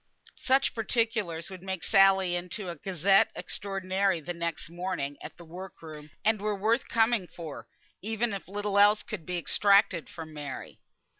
[0.39, 5.79] Such particulars would make Sally into a Gazette Extraordinary the next morning at the work
[5.83, 7.67] room, and were worth coming for,
[8.01, 10.79] even if little else could be extracted from Mary.